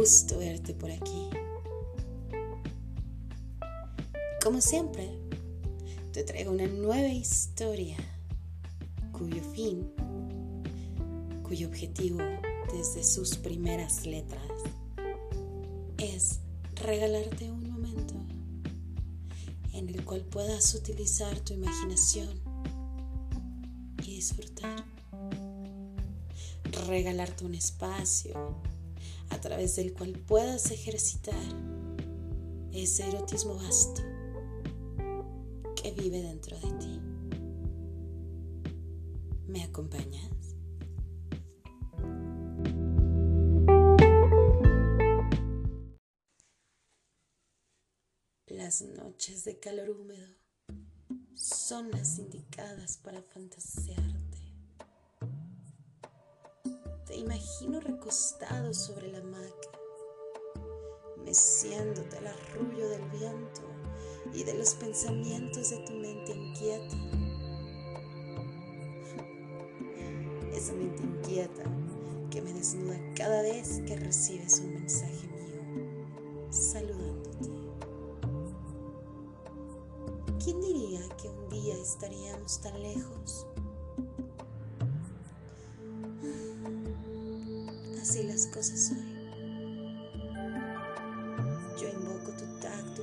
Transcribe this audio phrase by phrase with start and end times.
[0.00, 1.28] gusto verte por aquí.
[4.42, 5.10] Como siempre,
[6.10, 7.98] te traigo una nueva historia
[9.12, 9.92] cuyo fin,
[11.42, 12.16] cuyo objetivo
[12.72, 14.50] desde sus primeras letras
[15.98, 16.40] es
[16.76, 18.14] regalarte un momento
[19.74, 22.40] en el cual puedas utilizar tu imaginación
[24.02, 24.82] y disfrutar.
[26.86, 28.62] Regalarte un espacio
[29.30, 31.34] a través del cual puedas ejercitar
[32.72, 34.02] ese erotismo vasto
[35.74, 37.00] que vive dentro de ti.
[39.46, 40.40] ¿Me acompañas?
[48.46, 50.36] Las noches de calor húmedo
[51.34, 54.19] son las indicadas para fantasearte.
[57.20, 59.68] Imagino recostado sobre la hamaca,
[61.24, 63.60] meciéndote al arrullo del viento
[64.32, 66.96] y de los pensamientos de tu mente inquieta.
[70.52, 71.64] Esa mente inquieta
[72.30, 75.60] que me desnuda cada vez que recibes un mensaje mío
[76.50, 77.50] saludándote.
[80.42, 83.46] ¿Quién diría que un día estaríamos tan lejos?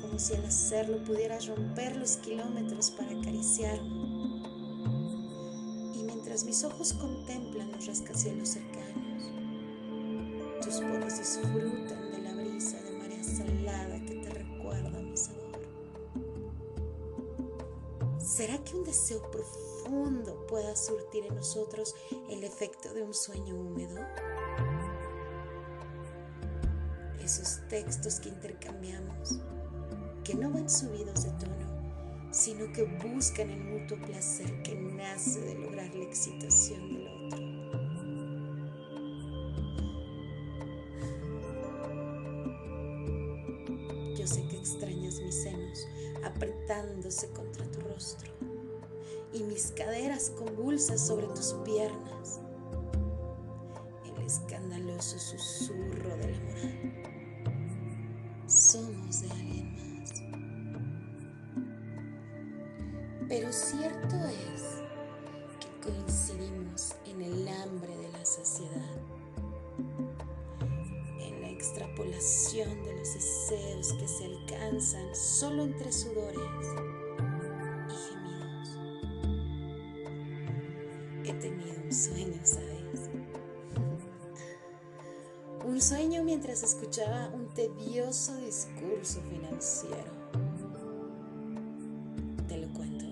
[0.00, 4.10] Como si al hacerlo pudieras romper los kilómetros para acariciarme.
[5.94, 9.30] Y mientras mis ojos contemplan los rascacielos cercanos,
[10.62, 15.60] tus poros disfrutan de la brisa de marea salada que te recuerda mi sabor.
[18.18, 21.94] ¿Será que un deseo profundo pueda surtir en nosotros
[22.28, 23.98] el efecto de un sueño húmedo?
[27.22, 29.40] Esos textos que intercambiamos,
[30.24, 35.54] que no van subidos de tono, sino que buscan el mutuo placer que nace de
[35.54, 37.40] lograr la excitación del otro.
[44.16, 45.86] Yo sé que extrañas mis senos
[46.24, 48.30] apretándose contra tu rostro
[49.32, 52.40] y mis caderas convulsas sobre tus piernas.
[54.04, 56.30] El escandaloso susurro amor.
[56.30, 57.09] Somos
[73.50, 76.38] deseos que se alcanzan solo entre sudores
[77.88, 78.78] y gemidos.
[81.24, 83.10] He tenido un sueño, ¿sabes?
[85.66, 90.12] Un sueño mientras escuchaba un tedioso discurso financiero.
[92.46, 93.04] Te lo cuento.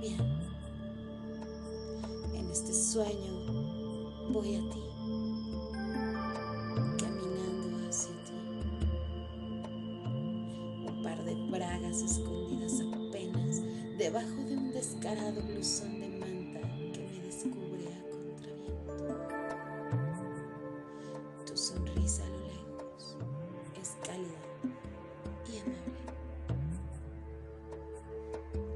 [0.00, 0.20] Bien.
[2.34, 4.87] En este sueño voy a ti.
[15.08, 16.60] Descarado blusón de manta
[16.92, 19.06] que me descubre a contraviento.
[21.46, 23.16] Tu sonrisa a lo lejos
[23.80, 24.42] es cálida
[25.48, 26.02] y amable.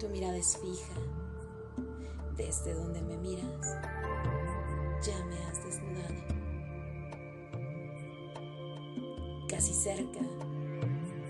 [0.00, 0.94] Tu mirada es fija.
[2.36, 3.76] Desde donde me miras,
[5.06, 6.22] ya me has desnudado.
[9.48, 10.20] Casi cerca,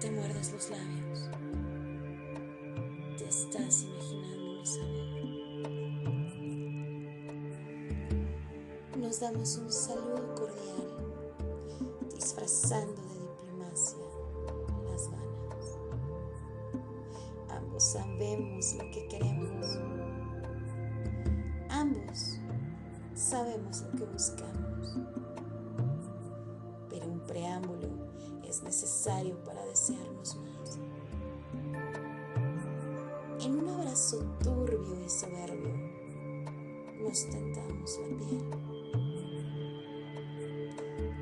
[0.00, 1.30] te muerdes los labios.
[3.16, 3.86] Te estás
[8.96, 10.86] Nos damos un saludo cordial,
[12.14, 13.98] disfrazando de diplomacia
[14.88, 15.78] las ganas.
[17.48, 19.66] Ambos sabemos lo que queremos.
[21.68, 22.38] Ambos
[23.14, 24.96] sabemos lo que buscamos.
[26.88, 27.88] Pero un preámbulo
[28.44, 30.78] es necesario para desearnos más.
[33.44, 34.22] En un abrazo
[37.12, 38.42] nos tentamos la piel.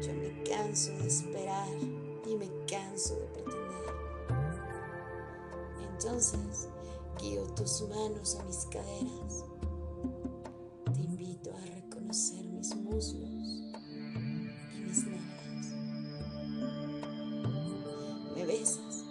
[0.01, 1.69] Yo me canso de esperar
[2.25, 3.95] y me canso de pretender.
[5.91, 6.69] Entonces,
[7.21, 9.45] guío tus manos a mis caderas.
[10.95, 13.29] Te invito a reconocer mis muslos
[14.73, 15.75] y mis nalgas.
[18.37, 19.05] Me besas,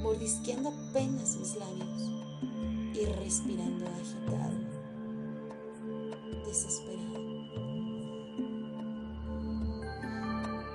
[0.00, 2.10] mordisqueando apenas mis labios
[2.94, 4.75] y respirando agitado,
[6.46, 7.20] desesperado.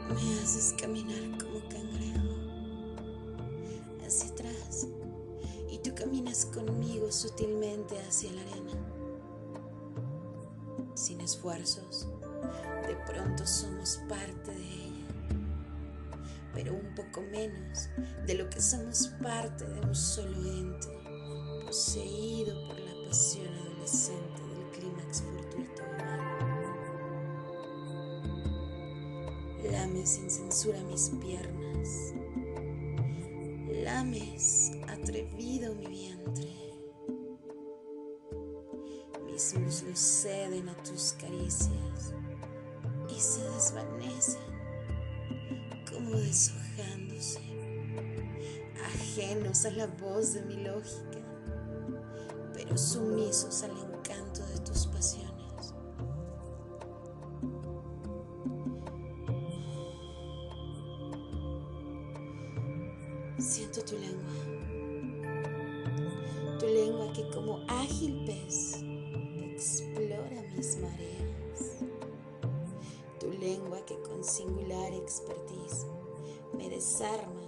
[0.09, 2.35] Me haces caminar como cangrejo
[4.05, 4.87] hacia atrás
[5.69, 8.71] y tú caminas conmigo sutilmente hacia la arena.
[10.93, 12.07] Sin esfuerzos,
[12.87, 15.07] de pronto somos parte de ella,
[16.53, 17.87] pero un poco menos
[18.27, 20.87] de lo que somos parte de un solo ente,
[21.65, 24.50] poseído por la pasión adolescente
[24.91, 26.73] clímax fortuito humano.
[29.71, 32.13] Lame sin censura mis piernas,
[33.83, 36.51] lames atrevido mi vientre.
[39.25, 42.13] Mis muslos ceden a tus caricias
[43.09, 44.41] y se desvanecen
[45.89, 47.39] como deshojándose,
[48.85, 51.19] ajenos a la voz de mi lógica,
[52.53, 53.90] pero sumisos al
[76.81, 77.43] desarma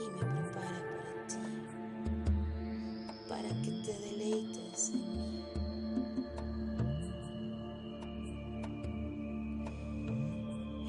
[0.00, 1.36] y me prepara para ti,
[3.28, 5.44] para que te deleites en mí.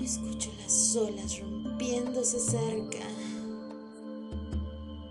[0.01, 3.05] Escucho las olas rompiéndose cerca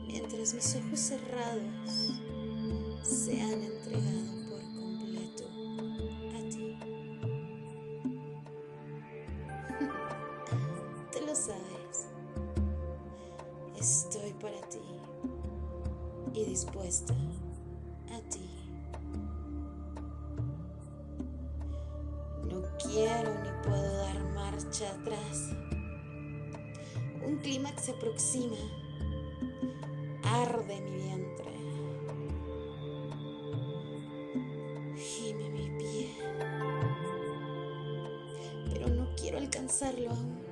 [0.09, 2.19] mientras mis ojos cerrados
[3.05, 4.42] se han entregado
[24.53, 25.51] marcha atrás.
[27.27, 28.57] Un clímax se aproxima
[30.25, 31.53] arde mi vientre.
[34.97, 36.11] Gime mi pie.
[38.73, 40.43] Pero no quiero alcanzarlo aún.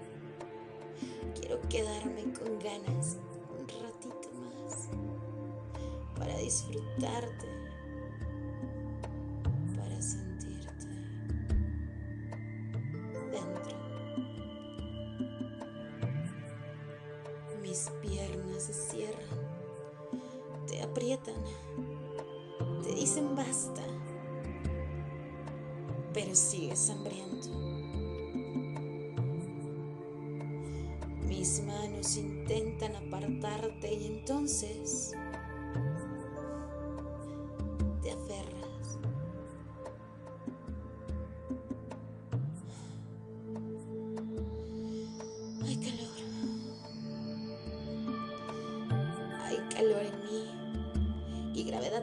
[1.38, 3.18] Quiero quedarme con ganas
[3.58, 4.88] un ratito más
[6.16, 7.46] para disfrutarte,
[20.90, 21.34] aprietan,
[22.82, 23.82] te dicen basta,
[26.12, 27.48] pero sigues hambriento.
[31.28, 34.99] Mis manos intentan apartarte y entonces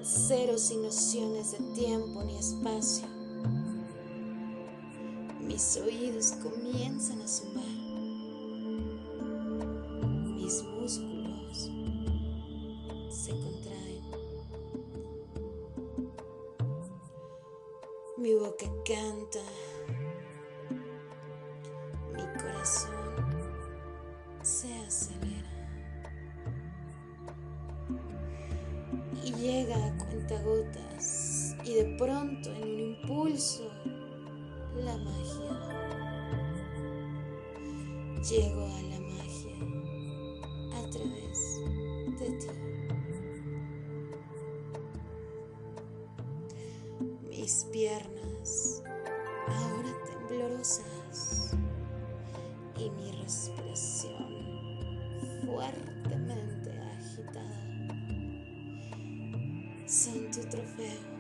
[0.07, 3.07] cero sin nociones de tiempo ni espacio.
[5.41, 7.65] Mis oídos comienzan a zumbar.
[10.35, 11.69] Mis músculos
[13.09, 14.03] se contraen.
[18.17, 19.41] Mi boca canta.
[34.83, 35.53] La magia.
[38.29, 39.57] Llego a la magia
[40.73, 41.39] a través
[42.19, 42.47] de ti.
[47.29, 48.83] Mis piernas
[49.47, 51.55] ahora temblorosas
[52.77, 54.25] y mi respiración
[55.45, 57.61] fuertemente agitada
[59.87, 61.16] son tu trofeo.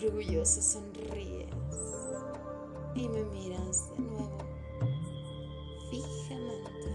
[0.00, 1.48] Orgulloso sonríes
[2.94, 4.38] y me miras de nuevo
[5.90, 6.88] fijamente,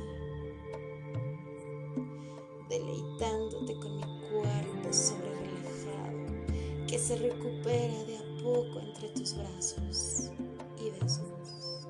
[2.69, 10.31] deleitándote con mi cuerpo sobre relajado que se recupera de a poco entre tus brazos
[10.79, 11.87] y besos.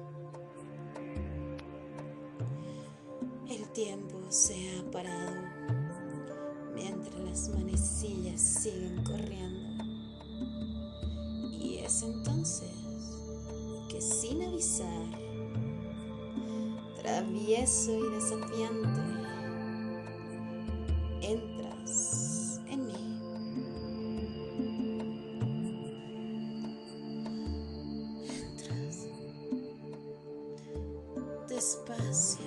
[3.48, 5.44] El tiempo se ha parado
[6.74, 9.83] mientras las manecillas siguen corriendo.
[12.02, 12.72] Entonces
[13.88, 15.08] que sin avisar,
[17.00, 19.02] travieso y desafiante,
[21.22, 23.20] entras en mí.
[28.28, 29.08] Entras
[31.48, 32.46] despacio,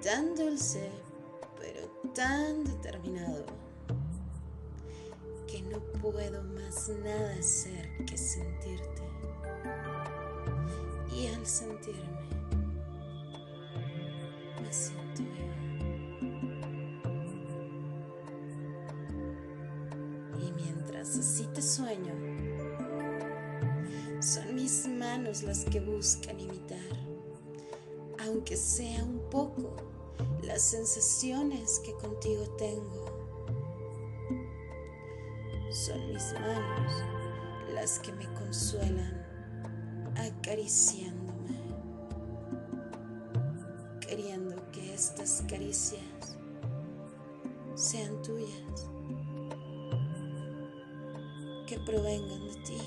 [0.00, 0.92] tan dulce,
[1.58, 3.65] pero tan determinado,
[6.12, 9.02] puedo más nada hacer que sentirte.
[11.12, 12.28] Y al sentirme,
[14.62, 15.56] me siento viva.
[20.38, 22.14] Y mientras así te sueño,
[24.20, 26.78] son mis manos las que buscan imitar,
[28.24, 29.74] aunque sea un poco,
[30.42, 33.15] las sensaciones que contigo tengo.
[35.76, 37.04] Son mis manos
[37.74, 39.22] las que me consuelan
[40.16, 41.54] acariciándome,
[44.00, 46.00] queriendo que estas caricias
[47.74, 48.88] sean tuyas,
[51.66, 52.80] que provengan de ti.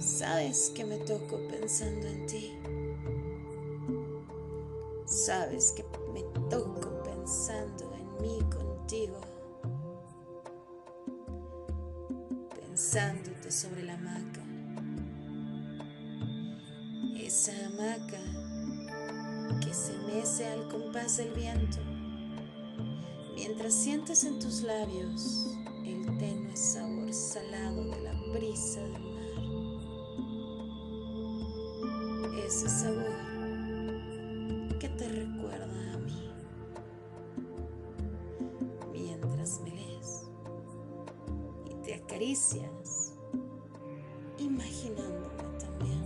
[0.00, 2.58] Sabes que me toco pensando en ti.
[5.04, 5.84] Sabes que
[6.14, 8.38] me toco pensando en mí
[8.84, 9.18] contigo.
[12.54, 14.42] Pensándote sobre la hamaca.
[17.16, 18.20] Esa hamaca
[19.60, 21.78] que se mece al compás del viento.
[23.34, 25.46] Mientras sientes en tus labios
[25.84, 29.13] el tenue sabor salado de la brisa del
[42.14, 43.12] acaricias
[44.38, 46.04] imaginándome también.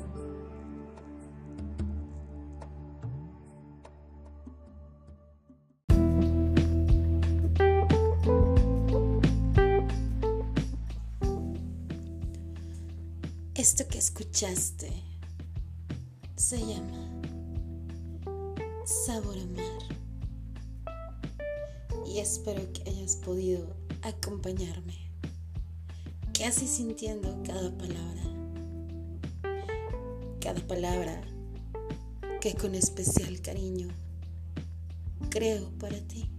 [13.55, 14.91] Esto que escuchaste
[16.37, 17.21] se llama
[18.87, 19.83] Sabor a Mar.
[22.07, 25.08] Y espero que hayas podido acompañarme,
[26.39, 28.23] casi sintiendo cada palabra.
[30.41, 31.21] Cada palabra
[32.41, 33.89] que con especial cariño
[35.31, 36.31] creo para ti.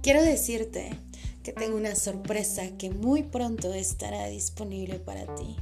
[0.00, 0.96] Quiero decirte
[1.42, 5.56] que tengo una sorpresa que muy pronto estará disponible para ti.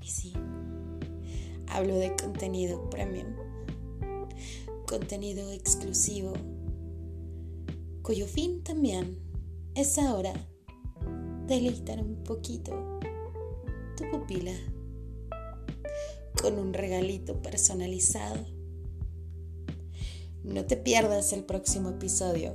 [0.00, 0.32] Y sí,
[1.68, 3.34] hablo de contenido premium,
[4.86, 6.32] contenido exclusivo,
[8.06, 9.18] cuyo fin también
[9.74, 10.32] es ahora
[11.48, 13.00] deleitar un poquito
[13.96, 14.52] tu pupila
[16.40, 18.46] con un regalito personalizado.
[20.44, 22.54] No te pierdas el próximo episodio,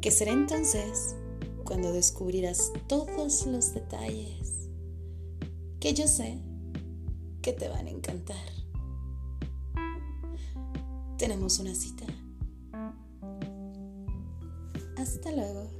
[0.00, 1.16] que será entonces
[1.64, 4.68] cuando descubrirás todos los detalles
[5.80, 6.38] que yo sé
[7.42, 8.46] que te van a encantar.
[11.18, 12.06] Tenemos una cita.
[15.06, 15.75] Hasta luego.